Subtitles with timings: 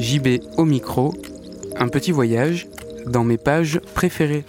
[0.00, 1.14] JB au micro,
[1.76, 2.66] un petit voyage
[3.04, 4.46] dans mes pages préférées.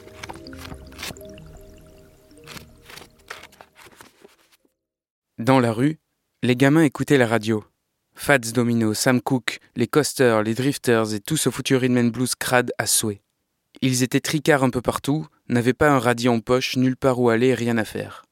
[5.37, 5.99] Dans la rue,
[6.41, 7.65] les gamins écoutaient la radio.
[8.15, 12.71] Fats Domino, Sam Cooke, les Coasters, les Drifters et tout ce foutu rhythm blues crade
[12.77, 13.21] à souhait.
[13.81, 17.29] Ils étaient tricards un peu partout, n'avaient pas un radio en poche, nulle part où
[17.29, 18.23] aller, rien à faire.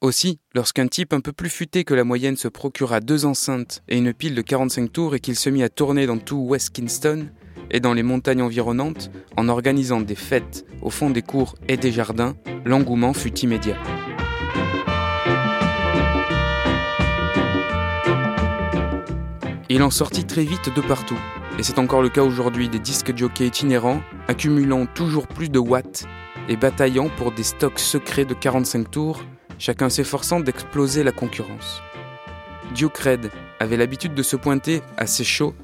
[0.00, 3.98] Aussi, lorsqu'un type un peu plus futé que la moyenne se procura deux enceintes et
[3.98, 7.26] une pile de 45 tours et qu'il se mit à tourner dans tout West Kingston
[7.72, 11.90] et dans les montagnes environnantes en organisant des fêtes au fond des cours et des
[11.90, 13.76] jardins, l'engouement fut immédiat.
[19.68, 21.18] Il en sortit très vite de partout,
[21.58, 26.04] et c'est encore le cas aujourd'hui des disques jockeys itinérants, accumulant toujours plus de watts
[26.48, 29.24] et bataillant pour des stocks secrets de 45 tours
[29.58, 31.82] chacun s'efforçant d'exploser la concurrence.
[32.74, 33.08] Duke
[33.60, 35.54] avait l'habitude de se pointer assez chaud,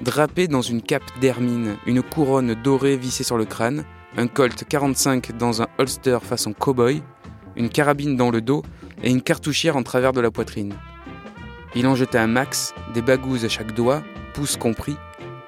[0.00, 3.84] drapé dans une cape d'hermine, une couronne dorée vissée sur le crâne,
[4.16, 7.02] un Colt 45 dans un holster façon cow-boy,
[7.56, 8.62] une carabine dans le dos
[9.02, 10.74] et une cartouchière en travers de la poitrine.
[11.74, 14.02] Il en jetait un max, des bagouses à chaque doigt,
[14.34, 14.96] pouce compris,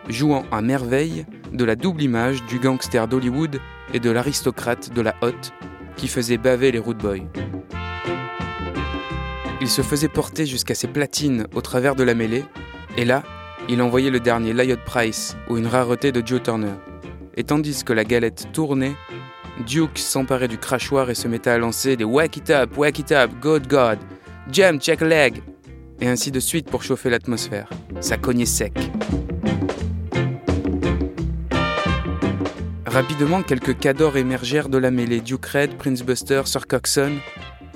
[0.09, 3.61] jouant à merveille de la double image du gangster d'Hollywood
[3.93, 5.53] et de l'aristocrate de la hotte
[5.97, 7.29] qui faisait baver les root boys.
[9.61, 12.45] Il se faisait porter jusqu'à ses platines au travers de la mêlée,
[12.97, 13.23] et là,
[13.69, 16.75] il envoyait le dernier Lyot Price ou une rareté de Joe Turner.
[17.37, 18.95] Et tandis que la galette tournait,
[19.67, 23.13] Duke s'emparait du crachoir et se mettait à lancer des Whack it up, whack it
[23.13, 23.99] up, good God,
[24.51, 25.43] jump, check leg,
[26.01, 27.71] et ainsi de suite pour chauffer l'atmosphère.
[28.01, 28.73] Ça cognait sec.
[32.87, 37.13] Rapidement, quelques cadors émergèrent de la mêlée Duke Red, Prince Buster, Sir Coxon,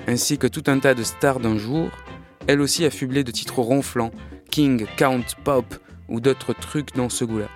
[0.09, 1.91] ainsi que tout un tas de stars d'un jour,
[2.47, 4.11] elles aussi affublées de titres ronflants,
[4.51, 5.67] King, Count, Pop
[6.09, 7.48] ou d'autres trucs dans ce goût-là.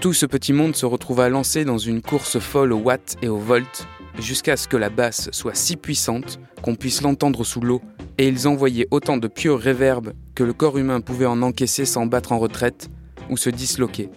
[0.00, 3.38] Tout ce petit monde se retrouva lancé dans une course folle au watt et au
[3.38, 3.86] volt,
[4.18, 7.80] jusqu'à ce que la basse soit si puissante qu'on puisse l'entendre sous l'eau,
[8.18, 12.04] et ils envoyaient autant de pure réverb que le corps humain pouvait en encaisser sans
[12.04, 12.90] battre en retraite
[13.30, 14.10] ou se disloquer.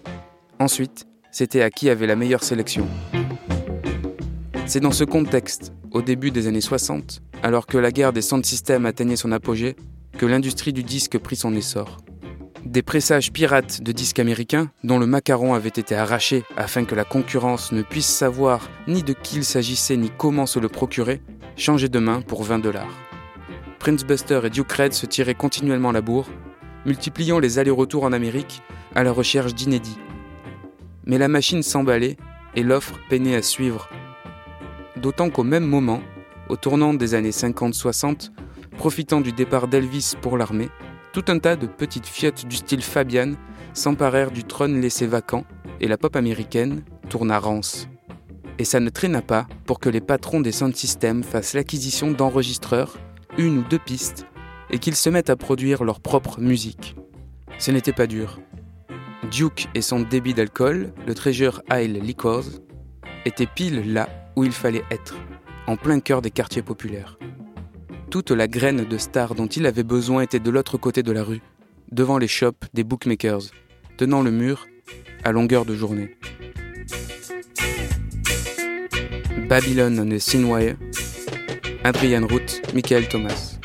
[0.60, 2.88] Ensuite, c'était à qui avait la meilleure sélection.
[4.66, 8.46] C'est dans ce contexte, au début des années 60, alors que la guerre des sound
[8.46, 9.76] systems atteignait son apogée,
[10.18, 11.98] que l'industrie du disque prit son essor.
[12.66, 17.04] Des pressages pirates de disques américains, dont le macaron avait été arraché afin que la
[17.04, 21.22] concurrence ne puisse savoir ni de qui il s'agissait ni comment se le procurer,
[21.58, 22.98] changeaient de main pour 20 dollars.
[23.80, 26.30] Prince Buster et Duke Red se tiraient continuellement la bourre,
[26.86, 28.62] multipliant les allers-retours en Amérique
[28.96, 30.00] à la recherche d'inédits.
[31.06, 32.16] Mais la machine s'emballait
[32.56, 33.90] et l'offre peinait à suivre.
[34.96, 36.02] D'autant qu'au même moment,
[36.50, 38.32] au tournant des années 50-60,
[38.78, 40.70] profitant du départ d'Elvis pour l'armée,
[41.14, 43.34] tout un tas de petites fiottes du style Fabian
[43.74, 45.46] s'emparèrent du trône laissé vacant
[45.80, 47.88] et la pop américaine tourna rance.
[48.60, 52.98] Et ça ne traîna pas pour que les patrons des sound systems fassent l'acquisition d'enregistreurs,
[53.38, 54.26] une ou deux pistes,
[54.70, 56.96] et qu'ils se mettent à produire leur propre musique.
[57.60, 58.40] Ce n'était pas dur.
[59.32, 62.46] Duke et son débit d'alcool, le Treasure Isle Liquors,
[63.26, 65.16] étaient pile là où il fallait être
[65.68, 67.18] en plein cœur des quartiers populaires.
[68.10, 71.24] Toute la graine de stars dont il avait besoin était de l'autre côté de la
[71.24, 71.42] rue,
[71.92, 73.44] devant les shops des bookmakers,
[73.98, 74.68] tenant le mur
[75.24, 76.16] à longueur de journée.
[79.48, 80.20] Babylon on the
[81.86, 83.60] Adrian Root, Michael Thomas.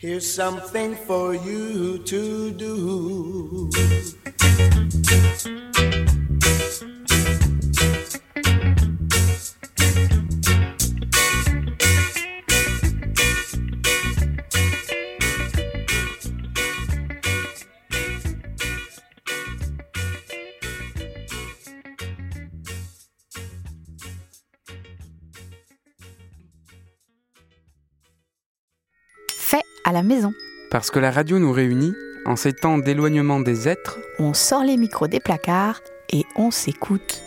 [0.00, 3.68] Here's something for you to do.
[29.84, 30.32] À la maison.
[30.70, 31.94] Parce que la radio nous réunit,
[32.26, 35.80] en ces temps d'éloignement des êtres, On sort les micros des placards
[36.12, 37.22] et on s'écoute.